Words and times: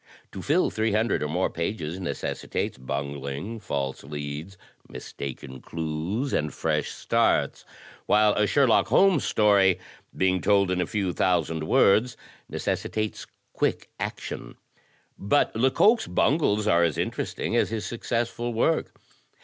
To 0.31 0.41
fill 0.41 0.71
three 0.71 0.93
hundred 0.93 1.21
or 1.21 1.27
more 1.27 1.51
pages 1.51 1.99
necessitates 1.99 2.75
bungling, 2.75 3.59
false 3.59 4.03
leads, 4.03 4.57
mistaken 4.89 5.61
clues 5.61 6.33
and 6.33 6.51
fresh 6.51 6.89
starts. 6.89 7.65
While 8.07 8.33
a 8.33 8.47
Sherlock 8.47 8.87
Holmes 8.87 9.23
story, 9.23 9.77
being 10.17 10.41
told 10.41 10.71
in 10.71 10.81
a 10.81 10.87
few 10.87 11.13
thousand 11.13 11.65
words, 11.65 12.17
neces 12.51 12.81
sitates 12.89 13.27
quick 13.53 13.89
action. 13.99 14.55
But 15.19 15.55
Lecoq's 15.55 16.07
bungles 16.07 16.65
are 16.65 16.81
as 16.83 16.97
interesting 16.97 17.55
as 17.55 17.69
his 17.69 17.85
successful 17.85 18.53
work. 18.53 18.95